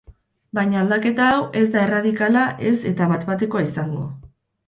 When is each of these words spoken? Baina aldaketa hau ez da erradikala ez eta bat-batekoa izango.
Baina 0.59 0.79
aldaketa 0.83 1.25
hau 1.33 1.43
ez 1.59 1.65
da 1.75 1.83
erradikala 1.89 2.45
ez 2.69 2.73
eta 2.93 3.09
bat-batekoa 3.13 3.65
izango. 3.67 4.09